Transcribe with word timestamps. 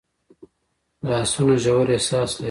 لاسونه 1.09 1.55
ژور 1.63 1.87
احساس 1.95 2.31
لري 2.33 2.39